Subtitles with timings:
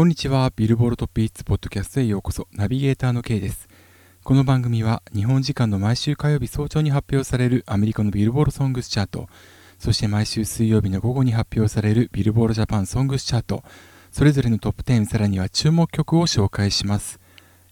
[0.00, 0.50] こんにちは。
[0.56, 2.48] ビルボールトップイッツポッドキャストへようこそ。
[2.54, 3.68] ナビゲーターの K です。
[4.24, 9.28] この番組は日本時間の毎週火曜日早朝に発表されるアメリカのビルボールソングスチャート、
[9.78, 13.62] そして毎週水曜日の午後に発表されるビルボールジャパンソングスチャート、
[14.10, 17.20] それぞれのトップ10、さらには注目曲を紹介します。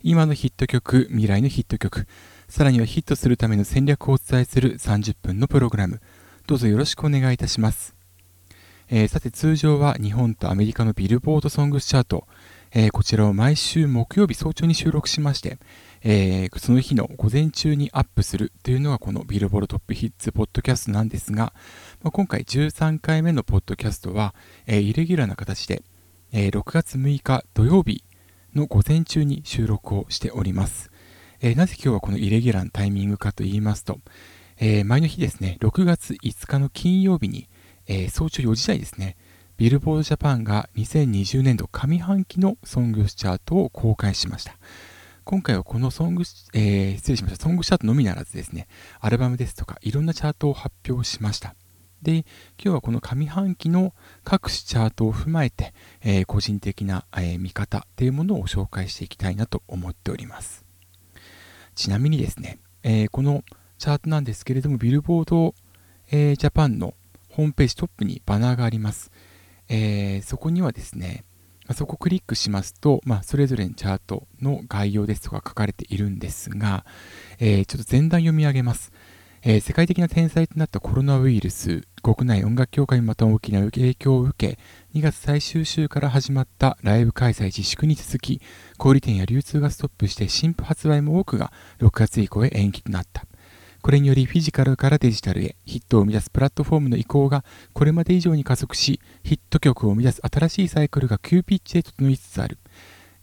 [0.03, 2.07] 今のヒット曲、未来のヒット曲、
[2.47, 6.03] さらにはヒットするための戦略をお伝えする30分のプログラム、
[6.47, 7.98] どうぞよろしくお願いいたします。
[8.91, 12.27] えー、さて通常は日本とアメリカのビルボードソングスチャート、
[12.73, 15.59] えー、こちらを毎週木曜日早朝に収録しまして、
[16.03, 21.53] えー、その日の午前中にアップするというのがこのビルボードトップヒッツポッドキャストなんですが、
[22.03, 24.35] まあ、今回13回目のポッドキャストは、
[24.67, 25.83] えイレギュラーな形で、
[26.33, 28.05] え6月6日土曜日
[28.55, 30.91] の午前中に収録をしております。
[31.41, 33.99] えなぜ今日はこのイレギュラーのタイミングかと言いますと、
[34.61, 37.49] え前の日ですね、6月5日の金曜日に、
[37.91, 39.17] えー、早朝4時台ですね、
[39.57, 44.59] ビルボードジャパンが2020年度上半期のソングスチャートを公開しました。
[45.25, 48.69] 今回はこのソング、えー、失礼しました、ソングチャートのみならずですね、
[49.01, 51.55] アルバムですとかいろんなチャートを発表しました。
[52.03, 52.25] で、今
[52.59, 60.67] 日はこの上半期の各種チャートを踏まえて、えー、個人的な、えー、見方というものを紹介していきたいなと思っております。
[61.75, 63.45] ちなみにですね、えー、この
[63.79, 65.55] チャートなんですけれども、ビルボード、
[66.11, 66.93] えー、ジャパンの
[67.29, 69.11] ホームページトップにバナーがあります。
[69.69, 71.25] えー、そこにはですね、
[71.75, 76.87] そこをクリックしますと、まあ、それぞれのチャートの概要ですとか書かれているんですが、
[77.39, 78.93] えー、ちょっと前段読み上げます。
[79.43, 84.59] えー、世界的な天才となったコロナウイルス、国内音楽協会にまた大きな影響を受け、
[84.99, 88.41] 2月最終週から始まったライブ開催自粛に続き、
[88.79, 93.27] 小売店や流通がストップして新譜発売も多くが6月以降へ延期となった。
[93.83, 102.59] これによりフィジカルからデジタルへヒットを生み出すプラットフォームの移行がこれまで以上に加速し、ヒット曲を生み出す新しいサイクルが急ピッチで整いつつある。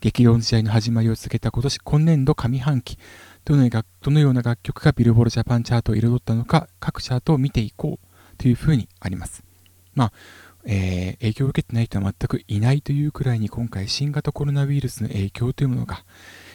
[0.02, 2.98] 激動の時代の始まりを告げた今年今年度上半期、
[3.44, 9.44] どのどのような楽曲がビルボールジャパンチャートを彩ったのか、各チャートを見ていこうというふうにあります。
[9.94, 10.14] まあ、
[10.66, 16.04] えー、影響を受けてない人は全くいないというくらいに今回新型コロナウイルスの影響というものが、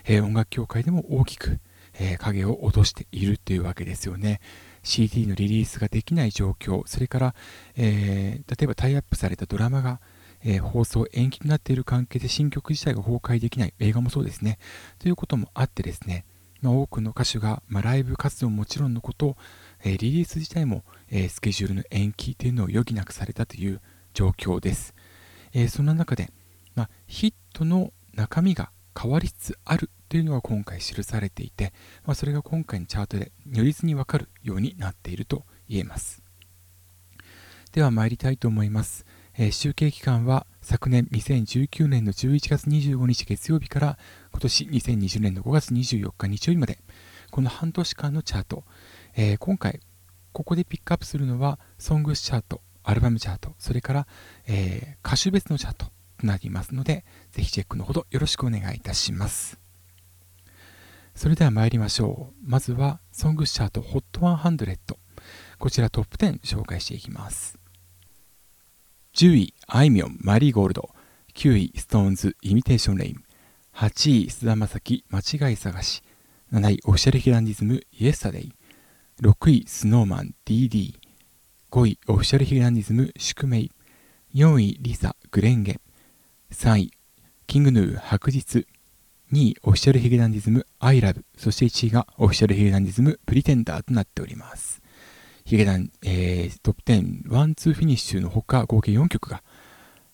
[0.04, 1.60] えー、音楽協会でも大きく
[1.94, 4.40] えー、影を落としているというわけですよね。
[4.82, 7.34] CD のリリースができない状況、それから、
[7.76, 10.00] えー、例えばタイアップされたドラマが、
[10.42, 14.58] えー、放送延期となっている関係で新曲自体が崩壊できない、映画もそうですね。
[14.98, 16.24] ということもあってですね、
[16.62, 19.36] まあ、多くの歌手が、まあ、ライブ活動ももちろんのこと、
[19.84, 23.80] えー、リリース自体も、えスケジュールの延期というのを余儀なくされたという
[24.14, 24.94] 状況です。
[25.52, 26.30] えそんな中で、
[26.74, 31.72] まあ、ヒットの中身が変わりつつあるというのが今回記されていて、
[32.04, 36.22] まあ、それが今回のチャートで如実にわかるようになっていると言えます。
[37.72, 39.06] では参りたいと思います。
[39.38, 43.98] えー、集計期間は昨年2019年の11月25日月曜日から
[44.32, 46.78] 今年2020年の5月24日日曜日まで
[47.30, 48.64] この半年間のチャート、
[49.16, 49.80] えー、今回
[50.32, 54.06] ここでピックアップするのはソングスチャート、アルバムチャート、それから、
[54.46, 55.86] えー、歌手別のチャート
[56.20, 59.58] となりますので、ぜひチェックのほどよろしくお願いいたします。
[61.14, 62.34] それでは参りましょう。
[62.42, 64.96] まずは、ソングチャート Hot 100。
[65.58, 67.58] こちらトップ10紹介していきます。
[69.14, 70.90] 10位、あいみょん、マリーゴールド。
[71.34, 73.24] 9位、 SixTONES、 Imitation Rain。
[73.74, 76.02] 8位、菅田将暉、間違い探し。
[76.52, 78.52] 7位、 Official髭男dism、 Yesterday。
[79.20, 80.94] 6位、スノーマン、 D.D.。
[81.70, 83.70] 5位、 Official髭男dism、宿命。
[84.34, 85.80] 4位、 LiSA、紅蓮華。
[86.52, 86.90] 3位、
[87.46, 88.66] King Gnu、白日。
[89.32, 91.24] 2位、 Official髭男dism、 I Love。
[91.38, 94.82] そして1位が Official髭男dism、 Pretender となっております。
[95.44, 99.44] ヒゲダン、えー、トップ10、ワン、ツーフィニッシュのほか合計4曲が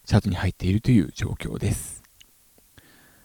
[0.05, 2.03] チャートに入っているという状況です。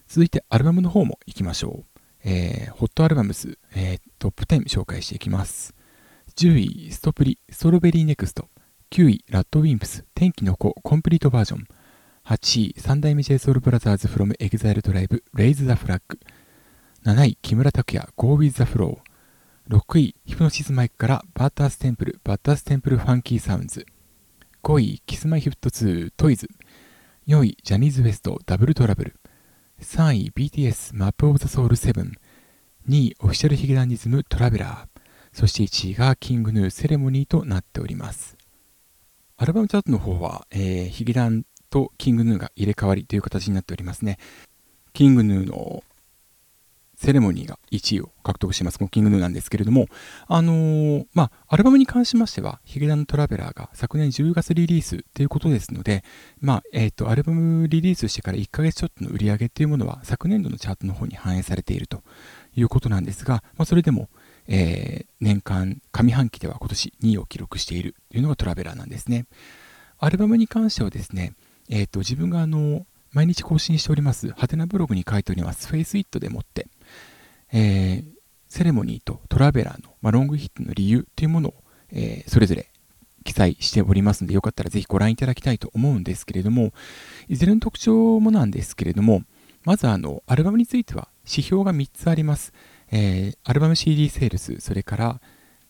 [0.08, 2.00] 続いてアルバムの方も行きましょう。
[2.24, 5.76] えー、 Hot Albums、えー、トップ10紹介していきます。
[6.38, 6.58] 10
[6.88, 8.48] 位、ストプリ、ストロベリーネクスト。
[8.92, 11.68] 9位、 RADWIMPS、天気の子、 complete version。
[12.26, 16.02] 8位、三代目 J SOUL BROTHERS from EXILE TRIBE Raise the Flag
[17.04, 19.00] 7位、木村拓哉 Go with the Flow
[19.68, 23.86] 6位、ヒプノシスマイクから Bad Ass Temple、Bad Ass Temple Funky Sounds
[24.64, 26.48] 5位、 Kis-My-Ft2 To-y2
[27.28, 29.16] 4位、ジャニーズ WEST W trouble
[29.82, 31.94] 3位、BTS Map of the Soul 7
[32.88, 35.02] 2位、 Official髭男dism Traveler
[35.34, 38.38] そして1位が King Gnu CEREMONY となっております。
[39.38, 44.20] アルバムチャートの方は、えー、ヒゲダンと King Gnu が入れ替わりという形になっておりますね。
[44.94, 45.84] King Gnu の
[47.02, 49.88] CEREMONY が1位を獲得しています、この King Gnu なんですけれども、
[50.28, 56.04] あのー、まあ、アルバムに関しましては、ヒゲダントラベラーが昨年10月リリースということですので、
[56.40, 62.04] まあ、えっ、ー、と、アルバムリリースしてから1ヶ月ちょっとの売り上げっていうものは、昨年度のチャートの方に反映されていると
[62.56, 64.10] いうことなんですが、まあ、それでも、
[64.48, 69.26] えー、年間上半期では今年2位を記録しているというのがトラベラーなんですね。
[69.98, 71.34] アルバムに関してはですね、
[71.72, 76.68] えっ、ー、と、自分があの、毎日更新しております、ハテナブログに書いております、フェイスイットでもって、
[77.54, 78.06] えー、
[78.48, 81.54] セレモニーとトラベラーの、まあ、ロングヒットの理由というものを、
[81.92, 82.70] えー、それぞれ
[83.24, 86.74] 記載しておりますので、よかったらぜひご覧いただきたいと思うんですけれども、
[87.30, 89.24] いずれの特徴もなんですけれども、
[89.64, 92.52] まずあの、アルバムについては指標が3つあります。
[92.92, 95.22] えー、アルバム CD セールス、それから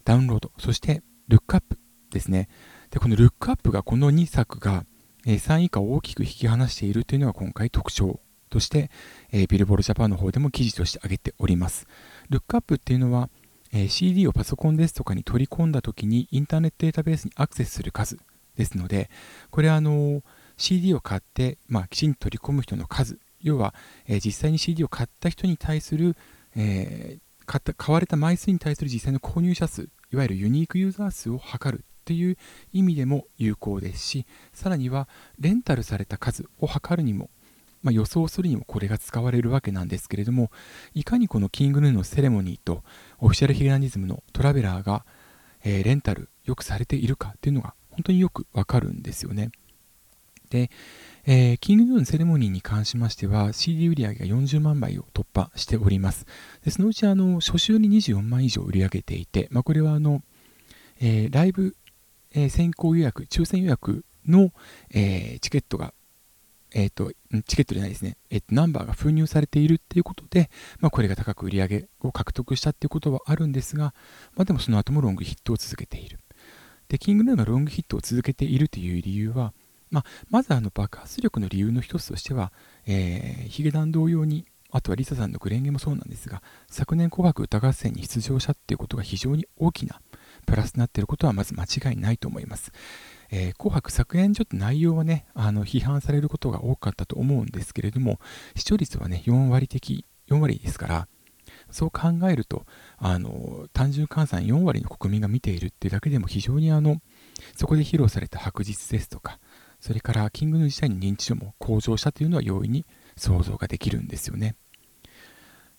[0.04, 1.78] ダウンロード、そしてルックアップ
[2.12, 2.50] ですね。
[2.90, 4.86] で、このルックアップがこの2作が、
[5.26, 8.20] 3位以下を大きく引き離しているというのが今回特徴
[8.50, 8.92] として、
[9.32, 11.88] え、ビルボールジャパンの方でも記事として挙げております。
[12.30, 13.30] ルックアップっていうのは、
[13.72, 18.20] え、CD をパソコンですとかに取り込んだ時にインターネットデータベースにアクセスする数
[18.58, 19.10] ですので、
[19.50, 20.22] これはあの
[20.58, 23.74] CD を買って、まあ、きちんと取り込む人の数、要は、
[24.08, 26.16] え実際に CD を買った人に対する、
[26.56, 32.38] え買った買われた枚数に対する実際の購入者数、いわゆるユニークユーザー数を測るっていう
[32.74, 35.08] 意味でも有効ですし、さらには
[35.40, 37.30] レンタルされた数を測るにも、
[37.84, 40.52] まあ、予想するにもこれが使われるわけなんですけれども、
[40.94, 42.84] いかにこのキングヌーのセレモニーと
[43.20, 45.06] オフィシャルヒゲダニズムのトラベラーが、
[45.64, 49.52] えー、レンタルよくされているかっていうのが本当によくわかるんですよね。
[50.50, 50.70] で、
[51.26, 56.26] えー、キングヌーのセレモニーに関しましては CD 売り上げが40万枚を突破しております。
[56.64, 60.22] でそのうちあの初週に24万以上売り上げていて、まあ、これはあの、
[61.00, 61.76] えー、ライブ、
[62.34, 64.52] えー、先行予約、抽選予約の、
[64.94, 65.94] えチケットが、
[66.74, 67.12] えっ、と、
[67.48, 70.50] チケットじゃないですね、えっ、と、ナンバーが封入されているっていうことで、
[70.80, 73.94] まあ、これが高く売り上げを獲得したっていうことはあるんですが、
[74.36, 76.20] まあ、でもその後もロングヒットを続けている。
[76.88, 79.54] で、キングヌーがロングヒットを続けているという理由は、
[79.90, 82.54] まあ、まずあの爆発力の理由の一つとしては、
[82.86, 90.02] えー、ヒゲダン同様に、あとはリサさんのグレンゲもそうなんですが、昨年紅白歌合戦に出場したっていうことが非常に大きな
[90.46, 92.72] プラスになっていることはまず間違いないと思います。
[93.32, 98.20] えー、紅白昨年ちょっと内容はね、あの批判されることが多かったと思うんですけれども、
[98.56, 101.08] 視聴率はね、4割的、4割ですから、
[101.70, 102.66] そう考えると、
[102.98, 107.02] あの単純換算4割の国民が見ているっていうだけでも非常にあの
[107.56, 109.40] そこで披露された白日ですとか、
[109.80, 112.86] それからキングヌー自体に認知度も向上したというのは容易に
[113.18, 114.56] 想像ができるんですよね。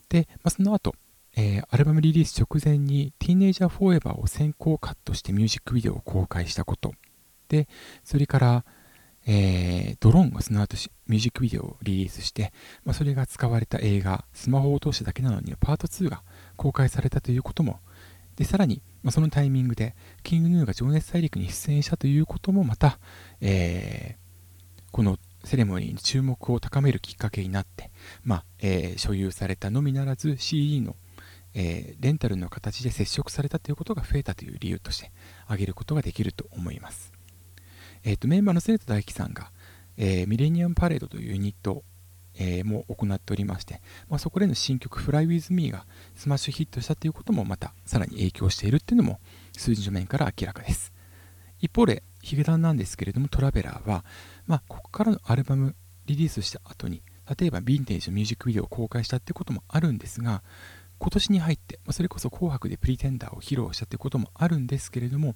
[0.08, 0.94] で、まあ、その後、
[1.36, 6.92] えー、アルバムリリース直前に Teenager Forever を先行カットしてミュージックビデオを公開したこと。
[7.48, 7.68] で、
[8.04, 8.64] それから、
[9.26, 10.76] えー、ドローンがその後
[11.06, 12.52] ミュージックビデオをリリースして、
[12.84, 16.22] まあ、それが使われた映画、スマホを通しただけなのにパート2が
[16.56, 17.80] 公開されたということも、
[18.36, 22.98] で、さらに、まあ、そのタイミングで、キングヌーが情熱大陸に出演したということもまた、
[23.40, 27.90] えー、この CEREMONY に注目を高めるきっかけになって、
[28.24, 30.96] まあえ、所有されたのみならず CD の、
[31.54, 35.12] えー、レンタルの形で接触されたということが増えたという理由として
[35.44, 37.12] 挙げることができると思います。
[38.04, 39.52] えーと、メンバーの常田大希さんが、
[39.96, 41.84] えー、 millennium parade というユニット
[42.34, 45.84] えー、も行っておりまして、まあ、そこでの新曲 Fly With Me が
[46.14, 49.20] スマッシュヒットしたということもまたさらに影響しているっていうのも
[49.56, 50.92] 数字の面から明らかです。
[51.60, 54.04] 一方でヒゲダンなんですけれどもトラベラーは、
[54.46, 55.76] まあ、ここからのアルバム
[56.06, 57.02] リリースした後に
[57.38, 60.42] 例えばヴィンテージのミュージックビデオを公開したってこともあるんですが
[61.02, 65.34] 今年に入って、ま、それこそ紅白でプリテンダーを披露したってこともあるんですけれども、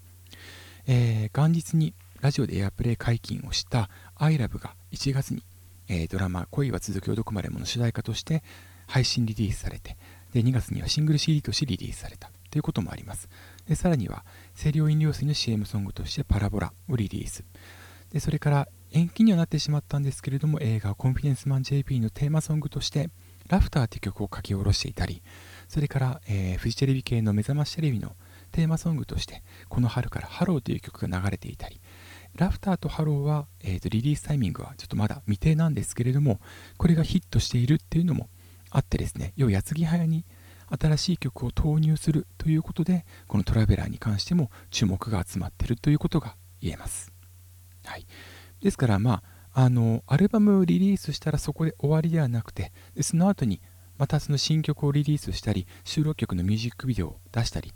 [0.86, 5.42] えー、元日にラジオでエアプレイ解禁をした iLove が1月に
[5.88, 8.42] えー、ドラマ「恋は続きをどこまでも」の主題歌として
[8.86, 9.96] 配信リリースされて
[10.32, 12.30] で2月にはシングル CD としてリリースされた。
[12.48, 13.28] ということもあります。
[13.66, 14.24] でさらには
[14.56, 17.44] 清涼飲料水の CM ソングとしてパラボラをリリース。
[18.10, 23.10] でそれから延期にはなってしまったんですけれども映画コンフィデンスマン JP のテーマソングとして
[23.48, 25.22] Laughter という曲を書き下ろしていたり
[25.68, 28.16] それから、えー、フジテレビ系のめざましテレビの
[28.52, 31.80] テーマソングとしてこの春からハローという曲が流れていたり
[32.36, 36.40] Laughter とハローは、えーと、リリースタイミングはちょっとまだ未定なんですけれども、
[36.76, 38.28] これがヒットしているっていうのも
[38.70, 40.24] あってですね、要は矢継ぎ早に
[40.78, 47.12] 新しい曲を投入するということで、このトラベラーに関しても注目が集まっているということが言えます。
[47.84, 48.06] はい、
[48.60, 49.22] ですから、ま
[49.54, 53.62] あ、あのアルバムをリリースしたらそこで終わりではなくて、その後に
[53.98, 57.72] またその新曲をリリースしたり、収録曲のミュージックビデオを出したり、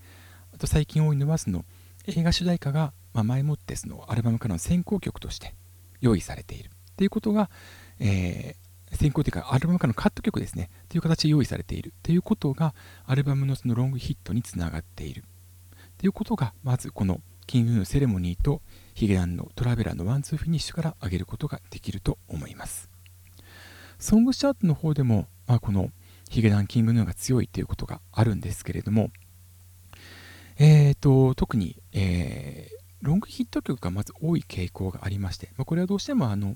[0.55, 1.65] あと最近多いのはその
[2.07, 5.55] 映画主題歌がま、前もってそのアルバムからの先行曲として
[6.01, 6.69] 用意されている。
[6.69, 7.51] っていうことが、
[7.99, 10.71] えー、先行というかアルバムからのカット曲ですね。
[10.89, 11.93] という形で用意されている。
[12.03, 12.75] ということが
[13.07, 15.25] アルバムのそのロングヒットにつながっている。
[15.99, 18.63] ということがまずこの King Gnu の CEREMONY と
[18.95, 22.89] ヒゲダンの Traveler のワンツーフィニッシュから上げることができると思います。
[23.99, 25.91] ソングチャートの方でも、まあ、この
[26.31, 29.11] ヒゲダン King Gnu が強いということがあるんですけれども
[30.63, 36.55] えーと、特に、えー、ロングヒット曲がまず多い傾向がありまして、まあ、これはどうしてもあの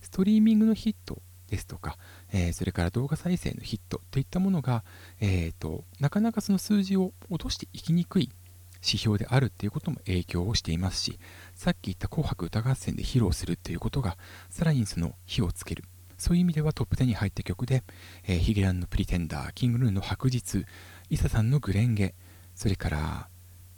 [0.00, 1.18] ストリーミングのヒット
[1.50, 1.98] ですとか、
[2.32, 4.82] えー、それから動画再生のヒットといったものが、
[5.20, 8.30] えーと、なかなかその数字を落としていきにくい
[8.76, 11.18] 指標であるということも影響をしていますし
[11.54, 14.16] さっき言った「紅白歌合戦」で披露するということが
[14.48, 15.84] さらにその火をつける
[16.24, 17.82] そういう意味ではトップ10に入った曲で、
[18.26, 20.64] えー、ヒゲダンのプリテンダー、キングルーンの白日、
[21.10, 22.14] イサさんのグレンゲ、
[22.54, 23.28] それから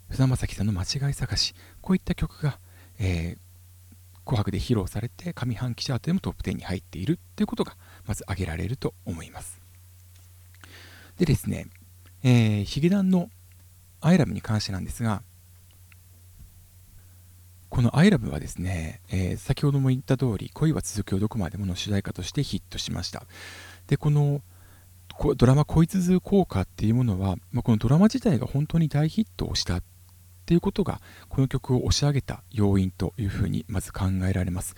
[0.07, 2.57] 船正樹さんの間違い探し、こういった曲が、
[2.99, 3.37] えー、
[4.23, 7.75] 紅白で披露されて上半期チャートでもトップ10に入っているということが
[8.05, 9.59] まず挙げられると思います。
[11.17, 11.67] でですね、
[12.23, 13.29] えー、ヒゲダンの
[13.99, 15.21] アイラブに関してなんですが、
[17.69, 23.25] この「ILOVE」はですね、えー、先ほども言った通り「恋は続くよどこまでも」の主題歌としてヒットしました。
[23.87, 24.41] でこの
[25.35, 29.83] ドラマ「恋続効果」っていうものは、まあ、このドラマ自体が本当に大ヒットをしたっ
[30.45, 34.75] ていうことがこの曲を押し上げた要因というふうにまず考えられます。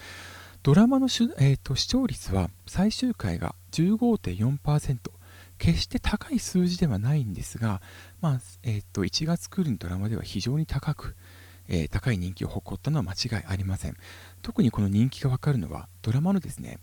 [0.64, 4.98] ドラマの、えーと、視聴率は最終回が15.4%
[5.58, 7.82] 決して高い数字ではないんですが、
[8.20, 11.16] まあえーと、と1月クールのドラマでは非常に高く
[11.70, 13.96] えー、高い人気を誇ったのは間違いありません。
[14.42, 16.80] 特にこの人気がわかるのはドラマのですね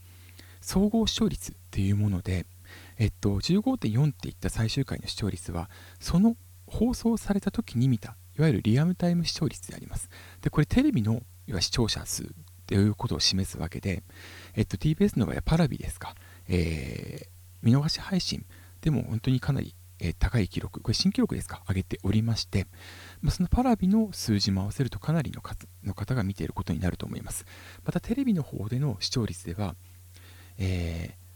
[0.61, 2.47] 総合視聴率っていうもので、
[2.99, 5.69] えっと、15.4っていった最終回の視聴率は
[6.00, 10.09] その放送された時に見たいわゆるリアムタイム視聴率であります。
[10.40, 12.28] でこれテレビのいわ視聴者数
[12.66, 14.02] ということを示すわけで、
[14.55, 16.14] えっと、TBS の場合はパラビですか、
[16.49, 17.26] えー、
[17.62, 18.45] 見逃し配信
[18.81, 22.67] でも本当にかなりえ、高い記録、これ新記録ですか、上げておりまして、
[23.21, 27.47] まあ、そのパラビの数字も合わせるとかなりの数の方が見ていることになると思います。
[27.85, 29.75] またテレビの方での視聴率では、
[30.59, 31.26] えー、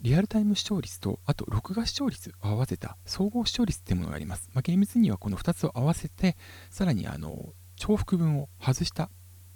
[0.00, 4.48] リアルタイム視聴率と、あと録画視聴率を合わせた総合視聴率というものがあります。
[4.54, 6.36] まあ、厳密にはこの2つを合わせて、
[6.70, 9.10] さらにあの重複分を外した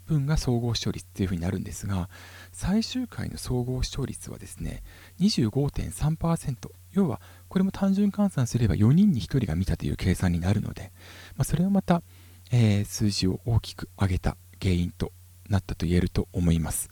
[0.07, 2.11] 分が総合視聴率というふうになるんですが、
[2.53, 4.83] 最終回の総合視聴率はですね、
[5.21, 10.93] 25.3%、要はこれも単純換算すれば4人に1人が見たという計算になるので、
[11.37, 12.03] まあ、それはまた、
[12.51, 15.13] えー、数字を大きく上げた原因と
[15.49, 16.89] なったと言えると思います。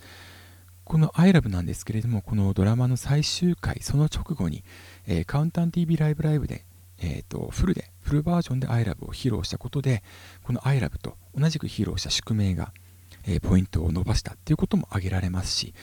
[0.84, 4.64] この iLove なんですけれども、このドラマの最終回、その直後に、
[5.06, 6.64] えー、カウンタン TV ライブライブで、
[6.98, 10.02] えーと、フルで、フルバージョンで iLove を披露したことで、
[10.42, 12.72] この iLove と同じく披露した宿命が、
[13.24, 15.74] えー、ポイントを伸ばしたということも挙げられますし、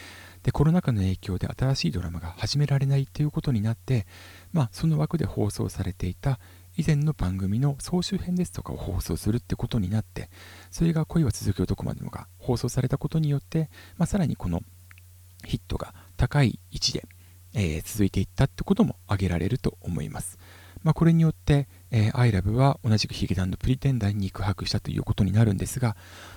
[0.44, 4.06] でコロナ禍の影響で新しいドラマが始められないということになって、
[4.54, 6.40] まあ、その枠で放送されていた
[6.78, 10.30] 以前の番組の総集編ですとかを放送するってことになって
[10.70, 14.62] それが恋は続くよどこまでもが放送されたことによって、まあ、さらにこの
[15.46, 17.06] ヒットが高い位置で、
[17.54, 20.38] えー、続いていったってことも挙げられると思います。
[20.84, 25.96] まあ、これによって、えー、ILOVE は同じくヒゲダンのプリテンダーに肉薄したということになるんですが、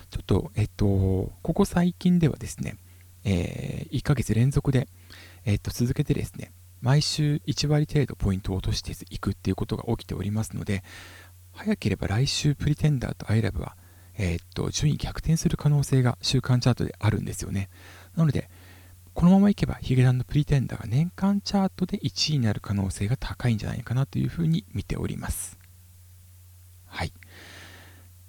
[0.09, 2.77] ちょっと、えっと、ここ最近ではですね、
[3.23, 4.87] えー、1ヶ月連続で、
[5.45, 6.51] えっと、続けてですね、
[6.81, 10.83] 毎週1割程度ポイントを落としていくっていうことが起きておりますので、
[11.53, 13.75] 早ければ来週プリテンダーと ILOVE は、
[14.17, 17.69] えー、っと、順位逆転する可能性が週間チャートであるんですよね。
[18.15, 18.49] なので、
[19.13, 25.59] このままいけばヒゲダンのプリテンダーが年間チャートで1位になる可能性が高いんじゃないかなというふうに見ております。
[26.87, 27.13] はい。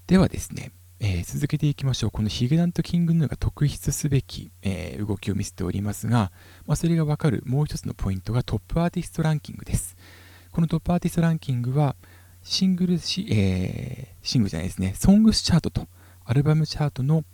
[0.06, 0.72] ではですね、
[1.04, 2.10] えー、続けていきましょう。
[2.12, 6.30] このヒゲダンとキングヌーが特筆すべき、えー、動きを見せておりますが、
[6.64, 9.96] まあ、それがわかるもう一つのポイントがトップアーティストランキングです。
[10.52, 11.96] このトップアーティストランキングは、
[12.44, 15.88] シングルし、えー、シングルじゃないですね、ソングスチャートと
[16.24, 17.24] アルバムチャートの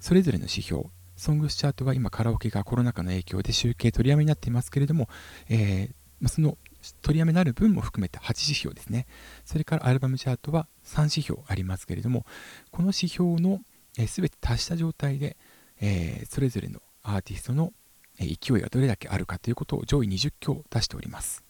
[0.00, 0.84] それぞれの指標、
[1.16, 5.08] ソングスチャートは今カラオケがコロナ禍の影響で集計取りやめになっていますけれども、
[5.48, 6.58] えー、その
[7.02, 9.06] 取りやめになる分も含めて8指標ですね。
[9.44, 12.26] それからアルバムチャートは3指標ありますけれども、
[12.70, 13.60] この指標の
[14.06, 15.36] すべ、て達した状態で、
[15.80, 17.72] えー、それぞれのアーティストの
[18.18, 21.44] 勢いがどれだけあるかということを上位20強出しております。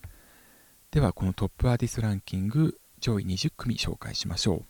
[0.90, 4.64] では、このトップアーティストランキング上位20組紹介しましょ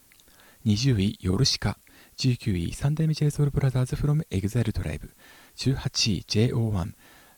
[0.64, 0.68] う。
[0.68, 1.78] 20位、ヨルシカ。
[2.16, 5.14] 19位、三代目 J SOUL BROTHERS from EXILE TRIBE。
[5.56, 6.94] 18位、JO1。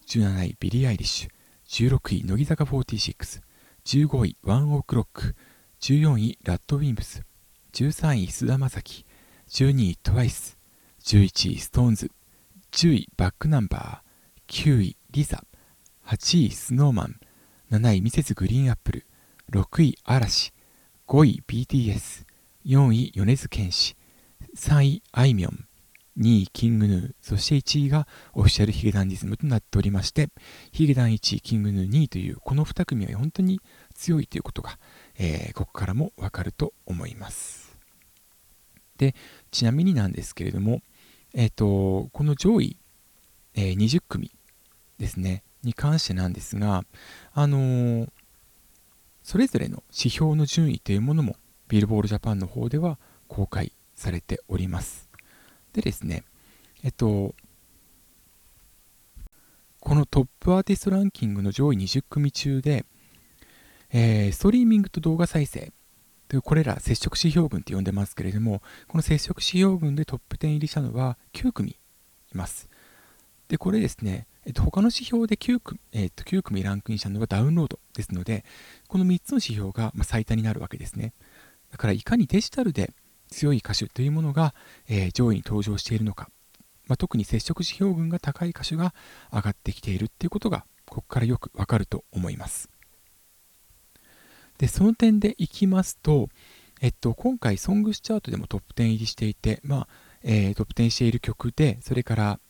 [0.06, 1.30] 17位、ビリー・アイリッシュ。
[1.68, 3.42] 16位、乃木坂46、
[3.84, 5.34] 15位、 ONE OK ROCK、
[5.80, 7.22] 14位、ラッドウィンブス、
[7.72, 9.06] 13位、菅田将暉、
[9.48, 10.58] 12位、 TWICE、
[11.02, 12.10] 11位、 SixTONES、
[12.72, 15.42] 10位、バックナンバー、9位、 LiSA、
[16.06, 17.16] 8位 Snow Man。
[17.72, 18.34] 7位 Mrs.
[18.34, 19.06] GREEN APPLE。
[19.50, 20.52] 6位嵐。
[21.08, 23.96] 5位 BTS4 位米津玄師。
[24.56, 25.65] 3位あいみょん。
[26.18, 30.28] 2位 King Gnu そして1位が Official髭男dism となっておりまして
[30.72, 33.60] ヒゲダン1位 King Gnu 2位というこの2組は本当に
[33.94, 34.78] 強いということが、
[35.18, 37.76] えー、ここからもわかると思います。
[38.98, 39.14] で
[39.50, 40.80] ちなみになんですけれども
[41.34, 42.78] えっ、ー、とこの上位、
[43.54, 44.32] えー、20組
[44.98, 46.84] ですねに関してなんですが
[47.34, 48.06] あの、
[49.22, 51.36] それぞれの指標の順位というものも
[51.68, 55.05] ビルボールジャパンの方では公開されております。
[55.76, 56.24] でですね
[56.82, 57.34] えっと
[59.80, 62.84] このトップアーティストランキングの上位20組中で、
[63.92, 65.72] えー、ストリーミングと動画再生
[66.26, 71.76] というこれら接触指標群と呼んでますけれどもこの接触指標群でトップ10入りしたのは9組い
[72.32, 72.68] ます
[73.46, 78.44] でこれですねえっと、他の指標で 9, 組、えっと、9組ランクインしたのがダウンロードですので、
[78.86, 81.12] この3つの指標が、最多になるわけですね。
[81.72, 82.92] だからいかにデジタルで
[83.28, 84.54] 強い歌手というものが、
[84.88, 86.28] えー、上位に登場しているのか、
[86.86, 88.94] まあ、特に接触指標群が高い歌手が
[89.32, 92.70] 上がってきているっていうことが、ここからよくわかると思います。
[94.58, 96.28] で、その点でいきますと、
[96.80, 99.88] えっと、今回、ソングスチャートでもトップ10入りしていて、まあ、
[100.22, 102.40] えー、トップ10している曲で、それから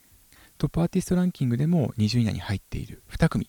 [0.58, 3.48] トップアーティストランキングでも20位以内に入っている2組、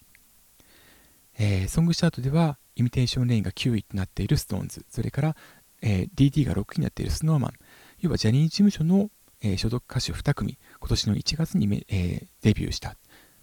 [1.39, 5.35] えー、ソングチャートではイミテーションレインが9位となっている SixTONES それから、
[5.81, 7.51] えー、DD が6位になっている SnowMan
[7.99, 9.09] 要はジャニーズ事務所の、
[9.41, 10.57] えー、所属歌手2組。
[10.79, 12.95] 今年の1月にえー、デビューした。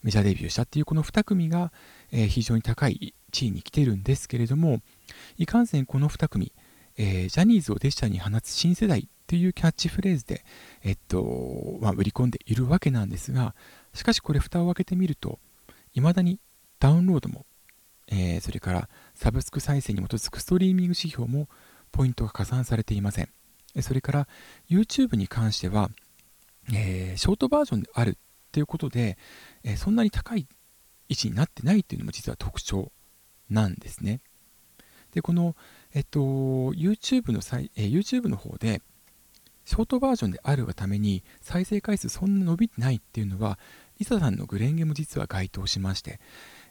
[0.04, 1.72] メジャーデビューしたっていうこの2組が、
[2.12, 4.80] えー、非常に高い地位に来てるんですけれども
[5.38, 6.52] いかんせんこの2組、
[6.98, 10.44] えー、ジャニーズをデジタルに放つ新世代っていうキャッチフレーズで、
[10.82, 13.54] えっと、まあ、売り込んでいるわけなんですが、
[13.94, 15.38] しかしこれ蓋を開けてみると、
[15.94, 16.38] 未だに
[16.78, 17.46] ダウンロードも、
[18.08, 21.48] えー、それからサブスク再生に基づくストリーミング指標も
[21.94, 23.28] ポイントが加算されていません。
[23.80, 24.28] それから
[24.68, 25.90] YouTube に関しては、
[26.72, 28.14] えー、ショートバージョンであるっ
[28.50, 29.16] ていうことで、
[29.62, 30.48] えー、そんなに高い
[31.08, 32.90] 位置になってないっていうのも実は特徴
[33.48, 34.20] なんですね。
[35.12, 35.54] で、この、
[35.92, 38.82] えっと、YouTube の際、えー、YouTube の方で、
[39.64, 43.58] ショートバージョンであるがために再生回数そんな伸びてないっていうのは
[43.98, 46.20] リサさんのグレンゲも実は該当しまして、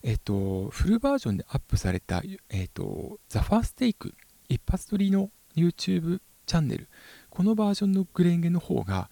[0.04, 4.14] えっと、フルバージョンでアップされた、えっと、ザ・ファーステイク
[4.50, 6.88] 一発撮りの YouTube チャンネル
[7.30, 9.10] このバージョンのグレンゲの方が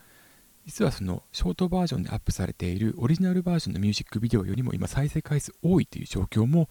[0.65, 6.69] 実はそのショートバージョンでアップされているオリジナルバージョンのミュージックビデオよりも今再生回数多いという状況も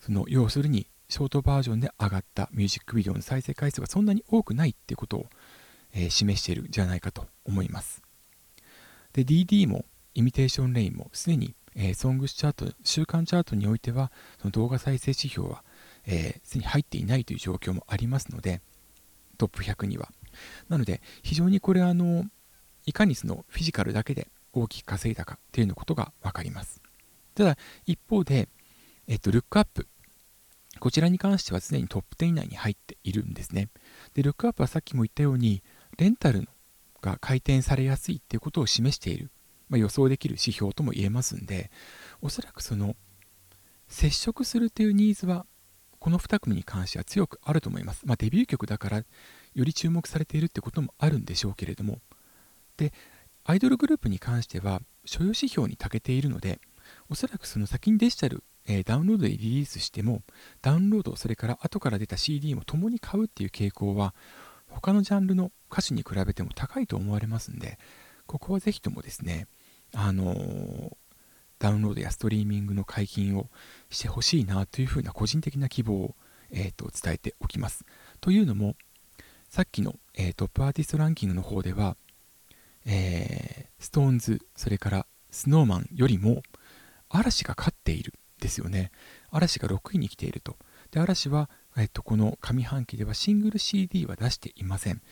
[0.00, 5.26] その要するにショートバージョンで上がったミュージックビデオの再生回数がそんなに多くないっていうことを
[5.94, 8.02] えー、示しているんじゃないかと思います。
[9.12, 15.64] で、DD もイミテーションレインもすでに、えー、ソングスチャート、週間チャートにおいては、その動画再生指標は、
[16.06, 18.60] えー、に入っていないという状況もありますので、
[19.38, 20.10] トップ100には。
[20.68, 22.24] なので、非常にこれあの、
[22.86, 26.82] いかにそのフィジカルだけで大きく稼いだかというのことが分かります。
[27.34, 28.48] ただ、一方で、
[29.06, 29.88] えっと、ルックアップ。
[30.80, 33.68] こちらに関してはすでにトップ10以内に入っているんですね。
[34.14, 35.62] で、ルックアップはさっきも言ったように、
[35.98, 36.48] レンタル
[37.04, 39.30] が回転されやすいっていうことを示している、
[39.68, 41.70] まあ、予想できる指標とも言えますんで
[42.22, 42.96] おそらくその
[43.88, 45.46] 接触するというニーズは
[46.04, 49.04] この2組に関しては強くあると思います、まあ、デビュー曲だからよ
[49.54, 52.00] り注目されているってこともあるんでしょうけれども。
[52.76, 52.92] で
[53.44, 56.60] アイドルグループに関しては所有指標に長けているので
[57.08, 60.20] おそらくその先にデジタル、えー、ダウンロードでリリースしても
[60.60, 64.14] ダウンロードそれから後から出た CD も共に買うっていう傾向は
[64.68, 67.78] 他のジャンルの歌手に比べても高いと思われますんで、
[68.26, 69.46] ここはぜひともですね、
[69.94, 70.96] あのー、
[71.58, 73.48] ダウンロードやストリーミングの解禁を
[73.90, 76.14] してほしいなというふうな個人的な希望を、
[76.50, 77.84] えーと、伝えておきます。
[78.20, 78.76] というのも、
[79.48, 81.96] さっきの、えー、トップアーティストランキングの方では、
[82.86, 86.42] えー、SixTONES、それから SnowMan よりも
[87.08, 88.90] 嵐が勝っているですよね。
[89.30, 90.56] 嵐が6位に来ていると。
[90.90, 95.02] で、嵐はえっと、この上半期ではシングル CD は出していません。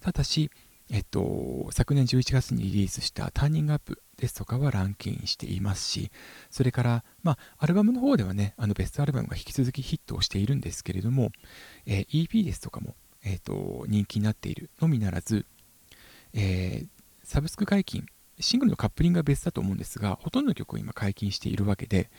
[0.00, 0.50] ただし、
[0.94, 6.10] えっと、昨年11月にリリースしたターニングアップですとかはランクインしていますし、
[6.50, 11.30] それから、まあ、アルバムの方ではね、あのベストアルバムが引き続きヒットをしているんですけれども、
[11.86, 15.46] えー、EP ですとかも、えーと、人気になっているのみならず、
[16.34, 16.86] えー、
[17.24, 18.04] サブスク解禁、
[18.38, 22.10] シングルのカップリングが別だと思うんですが、ほとんどの曲を今解禁しているわけで、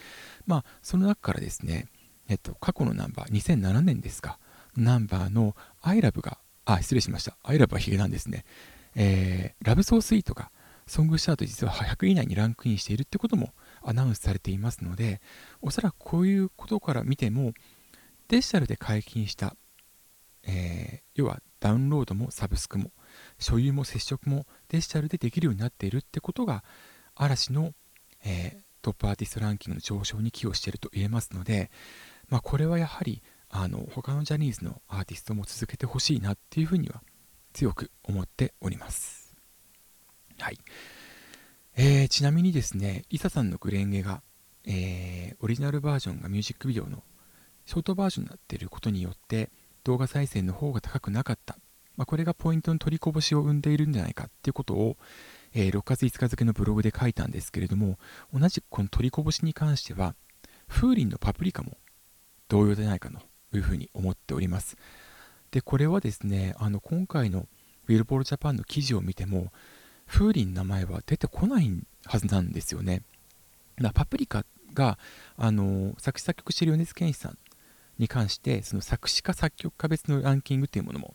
[0.47, 1.89] まあ、その中からですね、
[2.27, 4.39] えっと、過去のナンバー、2007年ですか、
[4.75, 7.37] ナンバーの iLove が、あ、失礼しました。
[7.43, 8.45] iLove はヒゲなんですね。
[8.95, 10.51] えー、ラブソースイートが、
[10.85, 15.21] ソングチャート実は100以内にランクインしているってこともアナウンスされていますので
[15.61, 17.53] おそらくこういうことから見ても
[18.27, 19.55] デジタルで解禁した、
[20.45, 22.91] えー、要はダウンロードもサブスクも
[23.39, 26.63] 所有も接触もデジタルでできるようになっているってことが
[27.15, 27.73] 嵐の、
[28.25, 31.71] えー、トップアーティストランキングの上昇に寄与していると言えますので、
[32.27, 33.21] まあ、これはやはり
[33.55, 37.03] あの他のジャニーズのアーティストも続けてほしいなっていうふうには
[37.53, 39.35] 強く思っております。
[40.39, 40.57] はい。
[41.75, 44.23] えー、ちなみにですね、リサさんのグレンゲが、
[44.65, 47.03] えー、オリジナルバージョンがミュージックビデオの
[47.65, 49.51] ショートバージョンになっていることによって
[49.83, 51.55] 動画再生の方が高くなかった、
[51.95, 54.97] まあ、これがポイントの取りこぼしを生んでいるんじゃないかっていうことを、
[55.53, 57.99] えー、6月5日付のブログで書いたんですけれども
[58.33, 60.15] 同じくこの取りこぼしに関しては
[60.67, 61.77] 風鈴のパプリカも
[62.47, 64.77] 同様でないかというふうに思っております。
[65.51, 67.47] でこれはですねあの今回の
[67.87, 69.51] ウィルボールジャパンの記事を見ても
[70.07, 71.71] 風鈴の名前は出てこない
[72.05, 73.03] はずなんですよね。
[73.79, 74.97] だパプリカが
[75.37, 77.37] あの作詞作曲している米津玄師さん
[77.97, 81.13] に関してその作詞家作曲家別のランキングというものも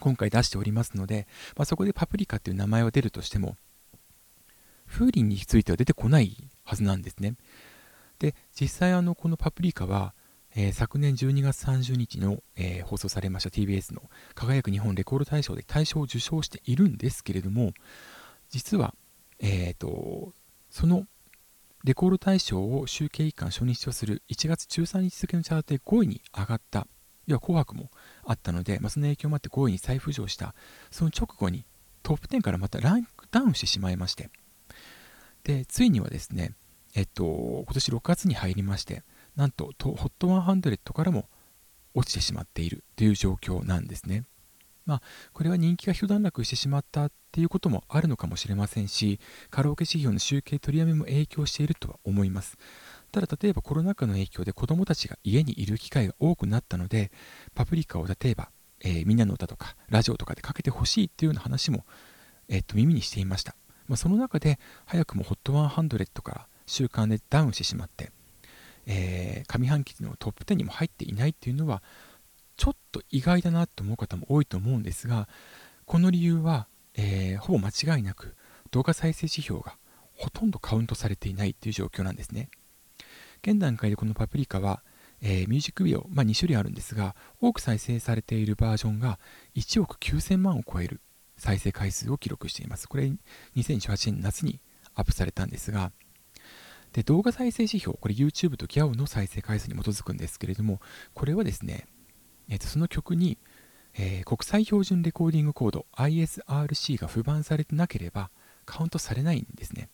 [0.00, 3.56] 今回出しておりますので、まあ、そこでパプリカという名前は出るとしても
[4.86, 7.34] 風鈴については出てこないはずなんですね。
[8.18, 10.14] で実際あのこのパプリカは、
[10.56, 14.02] えー、昨年12月30日の、えー、放送されました TBS の
[14.34, 17.72] 輝く日本レコード大賞で大賞を受賞しているんですけれども
[18.50, 18.94] 実は、
[19.40, 20.32] えーと
[20.70, 21.06] その
[21.84, 26.86] レコード大賞を集計一環初日とする1月13日付のチャートで5位に上がった、
[27.26, 27.90] 要は紅白も
[28.24, 30.54] あったので、まあ、その影響もあって5位に再浮上した、
[30.90, 31.66] その直後に
[32.02, 34.30] トップ10からまたランクダウンしてしまいまして、
[35.44, 36.54] で、ついにはですね、
[36.94, 39.02] えっと、今年6月に入りまして、
[39.36, 41.28] なんと、HOT100 からも
[41.94, 44.24] 落ちてしまっているという状況なんですね。
[44.86, 49.18] まあ、これは人気が一段落してしまったっていうこともあるのかもしれませんし、
[49.50, 52.58] カラオケ指標の集計取りやめも影響しているとは思います。
[53.10, 57.10] ただ例えばコロナ禍の影響で子どもたちが家にいる機会が多くなったので、
[57.54, 61.86] パプリカを例えば、えー、みんなの歌とかラジオとかでかけてほしいっていうような話も、
[62.48, 63.54] えー、っと耳にしていました。
[63.86, 68.12] まあ、その中で早くも HOT100 から週間でダウンしてしまって、
[68.86, 71.82] えー、上半期のトップ10にも入っていないっていうのは
[72.56, 75.28] ちょっと意外だなと思う方も多いと思うんですが
[75.84, 78.36] この理由は、えー、ほぼ間違いなく
[78.70, 79.76] 動画再生指標が
[80.16, 82.48] ほとんどカウントされていないという状況なんですね。
[83.42, 84.82] 現段階でこのパプリカは、
[85.20, 89.18] えー、ミュージックビデオ、まあ、2種類あるんですが多く再生されているバージョンが
[89.54, 91.00] 1億9000万を超える
[91.36, 92.88] 再生回数を記録しています。
[92.88, 93.12] これ
[93.56, 94.60] 2018年夏に
[94.94, 95.92] アップされたんですが
[96.94, 100.80] で動画再生指標これ YouTube と GAO の再生回数に基づくんですけれども
[101.12, 101.86] これはですね
[102.48, 103.38] えー、とその曲に、
[103.94, 108.30] えー、国際標準レコーディングコード ISRC が不番されてなければ
[108.66, 109.90] カウントされないんですね。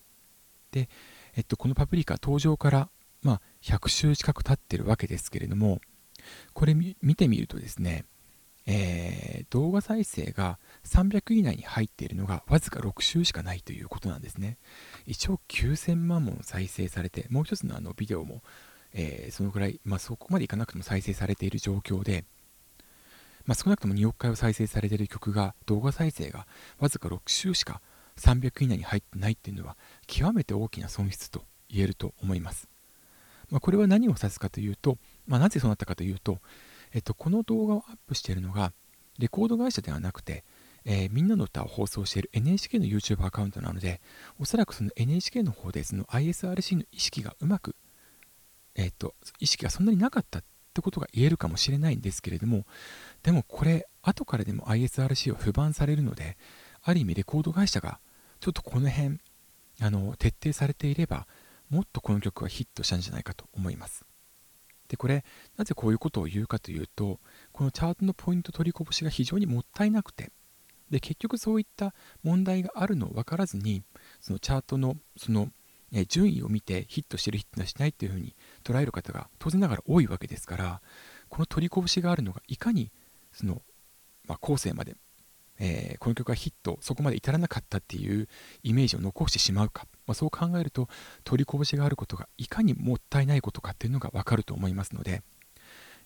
[0.70, 0.88] で、
[1.36, 2.88] えっと、このパプリカ登場から、
[3.22, 5.80] まあ、100週近く経ってるわけですけれども
[6.52, 8.04] これ見てみるとですね、
[8.72, 14.58] えー、動画再生が300以内に入っているのがわずか6週しかないということなんですね。
[15.08, 18.42] 1億9000万も再生されてもう一つのあのビデオも、
[18.94, 22.24] えー、そのぐらい、まあ、そこまでいかなくても再生されている状況で
[23.46, 26.46] まあ、少なくとも2億回を再生されている曲が動画再生が
[26.78, 27.80] わずか6週しか
[28.16, 32.68] 300以内に入ってないっていうのは極めて大きな損失と言えると思います。
[33.50, 36.38] まあ、これは何を指すかというと、まあ、なぜそうなったかというと、
[36.92, 38.72] えっと、この動画をアップしているのが
[39.18, 40.44] レコード会社ではなくて、
[40.84, 44.00] えー、みんなの歌を放送している NHK の YouTube アカウントなので
[44.38, 47.76] おそらくその NHK の方でその ISRC の意識がうまく、
[48.74, 52.64] えっと、意識がそんなになかったってことが言えるかもしれないんですけれども
[53.22, 56.38] でもこれ後からでも ISRC は不番されるので
[56.82, 58.00] ある意味レコード会社が
[58.40, 59.18] ちょっとこの辺
[59.80, 61.26] あの徹底されていれば
[61.68, 64.09] もっとこの曲はヒットしたんじゃないかと思います。
[64.90, 65.24] でこれ
[65.56, 67.20] なぜこういうことを言うかというと
[67.52, 70.30] このチャートのポイント取りこぼしが非常にもったいなくて。
[70.90, 73.84] で結局そういった問題があるのを分からずに
[74.20, 75.48] そのチャートのその
[75.92, 80.82] え順位を見てヒットしてるヒットしないというふうに捉える方が当然ながら多いわけですから
[81.28, 82.90] この取りこぼしがあるのがいかに
[83.32, 83.62] その、
[84.26, 84.96] まあ、後世まで、
[85.60, 88.28] えー、この曲がヒットそこまで至らなかったっていう
[88.64, 90.88] イメージを残してしまうか、まあ、そう考えると
[91.22, 95.22] 取りこぼしがあることがいかにもったいないことかっていうのが分かると思いますので、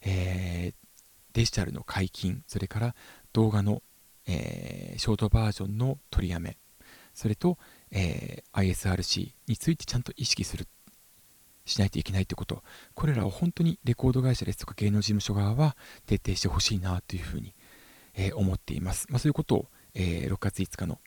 [0.03, 0.75] えー、
[1.33, 2.95] デジタルの解禁それから
[3.33, 3.83] 動画の、
[4.27, 6.59] えー、ショートバージョンの取りやめ
[7.15, 7.57] それと、
[7.93, 10.69] えー、ISRC についてちゃんと意識する
[11.65, 12.63] しないといけないということ
[12.95, 17.55] これらを本当にレコード会社ですとか芸能事務所側は徹底してほしいなというふうに、
[18.15, 20.99] えー、思っています、まあ、そういうことを、えー、6月5日の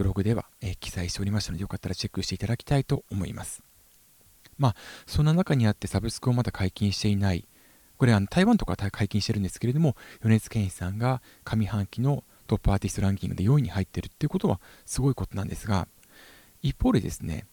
[0.00, 3.62] ブログでは、え、記載しておりましたのでよかったらチェックしていただきたいと思います。
[4.56, 7.46] まあ、そんな中にあってサブスクをまだ解禁していない、
[7.98, 15.86] これあの台湾とか解禁してるんですけれども、米津玄師さんが上半期のトップアーティストランキングで4位に入ってるっていうことはすごいことなんですが、
[16.62, 17.46] 一方でですね、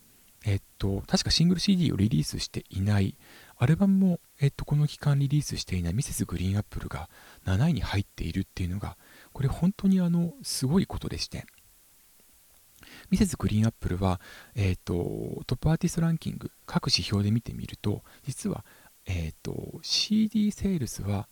[0.45, 3.17] えっと、確かシングル CD をリリースしていない、
[3.57, 7.09] アルバムも、えっと、この期間リリースしていないミセスグリーンアップルが
[7.45, 8.95] 7位に入っているっていうのが、
[9.33, 11.45] これ本当にあの、すごいことでして、
[13.09, 14.19] ミセスグリーンアップルは、
[14.55, 14.93] えっと、
[15.47, 18.65] トップアーティストランキング、各指標で見てみると、実は、
[19.05, 21.27] えっと、CD セールスは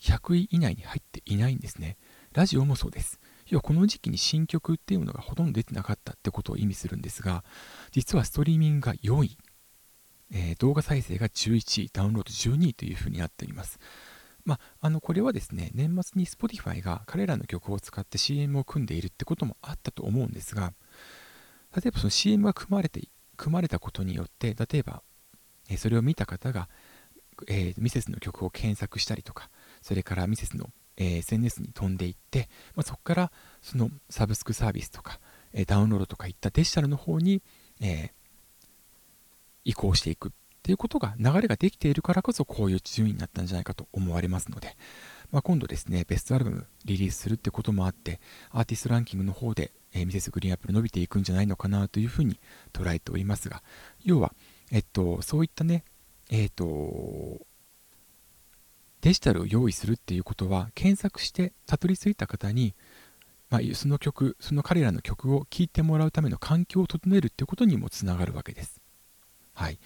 [0.00, 1.96] 100位以内に入っていないんですね。
[2.32, 3.20] ラジオもそうです。
[3.46, 7.44] 要はこの時期に新曲っていうのがほとんど出てなかったってことを意味するんですが、
[7.92, 9.38] 実はストリーミングが4位、
[10.32, 13.78] えー、動画再生が11位、ダウンロード12位というふうになっております。
[14.44, 20.72] まあ、あのこれはですね、年末に Spotify が彼らの曲を使って CM を組んでいるってこともあったと思うんですが、
[21.74, 25.02] 例えばその CM が組まれて組まれたことによって、例えば、
[25.68, 26.68] え、それを見た方が、
[27.48, 33.32] えー、ミセスの曲を検索したりとか、それからミセスのえー、SNS に飛んでいって、まあ、そこから
[33.62, 35.20] そのサブスクサービスとか、
[35.54, 37.42] えー、ダウンロードとかいったデジタルの方に、
[37.80, 38.12] え、
[39.64, 40.32] 移行していくっ
[40.62, 44.76] ていうことが流れができているからこそこういう順位になったんじゃないかと思われますので、
[45.30, 52.38] まあ、今度ですねベストアルバムリリースするってこともあってアーティストランキングの方で、えー、ミセスグリーンアップル伸びていくんじゃないのかなというふうに
[52.72, 53.62] 捉えておりますが
[54.04, 54.34] 要は、
[54.70, 55.84] えっと、そういったね
[56.30, 57.40] えっと
[59.02, 62.74] デジタルを用意するっていうことは検索してたどり着いた方に、
[63.50, 68.80] まあ、その曲その彼らの曲を聴いてもらうための環境を整えるっていうことにもつながるわけです。
[69.54, 69.78] はい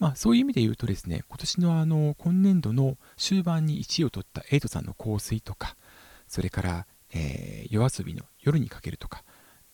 [0.00, 5.76] まあ、そういう意味で言うとですね今年のあの今年度の終盤に1位を取ったエイトさんの香水とか
[6.26, 9.22] それから、えー、夜遊びの夜にかけるとか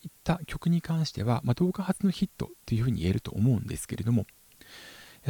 [0.02, 4.26] いった曲に関しては、まあ、動画初のヒットというふうに言えると思うんですけれども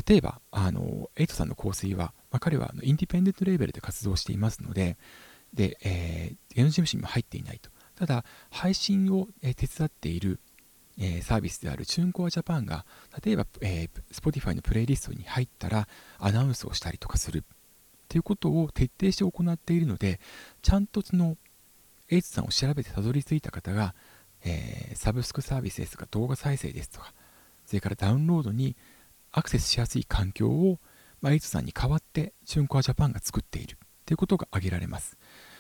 [0.07, 4.97] 例えばあのエイトさんの香水はまあ、彼はあのインディペンデントレーベルで活動していますので、
[5.55, 7.71] で、えー、芸能事務所にも入っていないと。
[7.97, 10.41] ただ、配信を、え、手伝っている、
[10.99, 12.85] えー、サービスであるチューンコアジャパンが、
[13.25, 17.43] 例えば、えー、Spotify のプレイリストに入ったらアナウンスをしたりとかするっ
[18.09, 20.21] ていうことを徹底して行っているので、
[20.63, 21.37] ちゃんとその、
[22.11, 23.95] 瑛人さんを調べてたどり着いた方が、
[24.45, 27.13] えー、サブスクサービスですとか動画再生ですとか、
[27.67, 28.77] それからダウンロードに
[29.33, 30.79] アクセスしやすい環境を
[31.21, 35.17] まあ、瑛人さんに代わって TuneCore Japan が作っているということが挙げられます。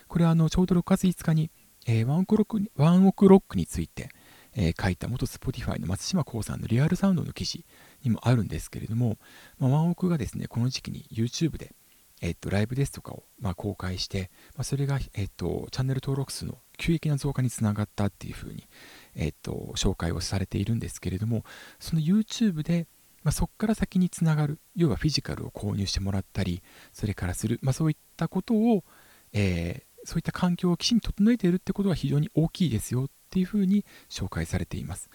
[0.06, 1.50] これはあのちょうど6月5日に、
[1.86, 4.08] えー、ワンオクロックワンオクロックについて、
[4.54, 7.64] えー、書いた元 Spotify の松島幸さんのリアルサウンドの記事
[8.02, 9.18] にもあるんですけれども、
[9.58, 11.74] まあ、ワンオクがですね、この時期に YouTube で、
[12.20, 18.68] えー、とライブですとかを、まあ、公開して、まあ、それが、えー、とチャンネル登録数の急激な増加につながったっていうふうに、
[19.14, 21.44] えー、と紹介をされているんですけれども、
[21.78, 22.86] その YouTube で
[23.24, 28.84] まあ、そこから先につながる要はフィジカルを購入してもらったりそれからする、まあ、そういったことを、
[29.32, 35.10] えー、そういった環境をきちんと整えているってことは非常に大きいですよっていうふうに紹介されています。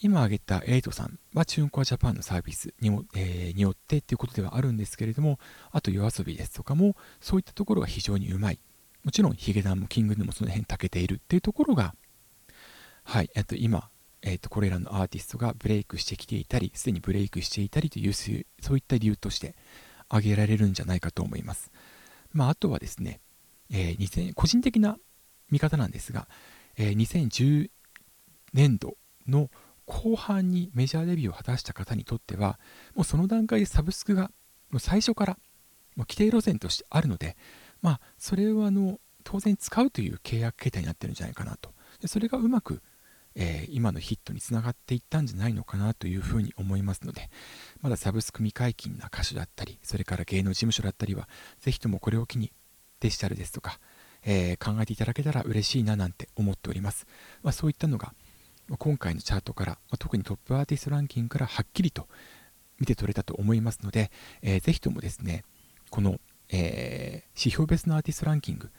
[0.00, 5.38] 今挙げたエイトさんはチュンコアジャパンのサービスにも、えー、によってっていうことではあるんですけれども
[5.72, 8.58] あと夜遊びですとかもそういったところが非常にうまい。
[9.04, 11.94] もちろんヒゲダンもキングヌもその辺長けているっていうところが
[13.04, 13.88] はい、えっと、今
[14.22, 18.32] えーと、これらのアーティストがブレイクしてきていたりすでにブレイクしていたりというそ
[18.74, 19.54] ういった理由として
[20.08, 21.70] 挙げられるんじゃないかと思います、
[22.32, 23.20] まあ、あとはですね、
[23.70, 24.98] えー、2000個人的な
[25.50, 26.26] 見方なんですが、
[26.76, 27.70] えー、2010
[28.52, 29.50] 年度の
[29.88, 32.60] 後半にメジャーデビューを果たした方にとっては
[32.94, 34.30] もうその段階でサブスクが
[34.70, 35.32] もう最初から
[35.96, 37.36] もう規定路線としてあるので、
[37.80, 41.70] まあ、それをあの当然使うという契約形態になってるんじゃないかなと
[42.00, 42.82] でそれがうまく
[43.40, 47.30] えー、今のヒットにつながっていったんじゃないのかなというふうに思いますので、
[47.80, 51.28] まだサブスク未解禁な歌手だったり、それから芸能事務所だったりは、
[51.60, 52.52] ぜひともこれを機に
[52.98, 53.78] デジタルですとか、
[54.24, 57.06] えー、考えていただけたら嬉しいななんて思っております。
[57.42, 58.12] まあ、そういったのが、
[58.76, 62.06] 今回のチャートから、特にトップアーティストランキングからはっきりと
[62.78, 64.10] 見て取れたと思いますので、
[64.42, 65.44] えー、ぜひともですね、
[65.90, 68.70] この、えー、指標別のアーティストランキング、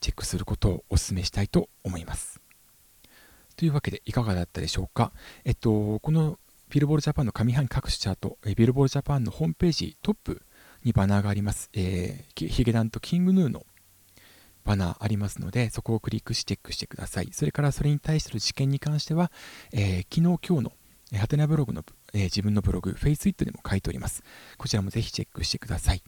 [0.00, 2.40] チェックすることをお勧めしたいと思います。
[3.56, 5.12] というわけでいかがだったでしょうか？
[5.44, 6.38] えっと、この
[6.70, 10.42] ビルボールジャパンの上半各種チャート、ビルボールジャパンのホームページトップ
[10.84, 11.68] にバナーがあります。
[11.74, 13.66] えー、ヒゲダンとキングヌーの
[14.64, 17.28] バナーありますので、そこをクリックしてチェックしてください。
[17.32, 19.30] それからそれに対する事件に関しては、
[19.72, 20.72] えー、昨日、今日の
[21.18, 24.24] ハテナブログの、えー、自分のブログ、FaceIt でも書いております。
[24.58, 26.02] こちらもぜひチェックしてください。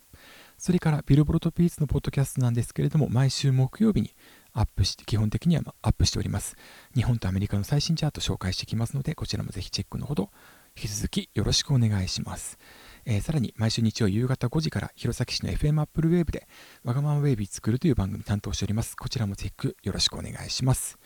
[0.58, 4.14] それからビルボルトピーツのポッドキャストなんですけれども、毎週木曜日に
[4.52, 6.56] アップして、基本的にはアップしております。
[6.94, 10.30] 日本とアメリカの最新チャート紹介していきますので、こちらもぜひチェックのほど
[10.76, 12.58] 引き続きよろしくお願いします。
[13.04, 16.46] えー、さらに毎週日曜夕方5時から弘前市の FM アップルウェーブで
[16.84, 18.96] わがままウェービー作るという番組担当しております。
[18.96, 20.98] こちらもチェックよろしくお願いします。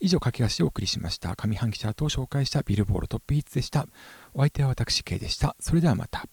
[0.00, 1.36] 以上、駆け足でお送りしました。
[1.36, 3.86] 上半期チャートを紹介したビルボールトップヒッツでした。
[4.34, 5.54] お相手は私、K でした。
[5.60, 6.26] それではまた。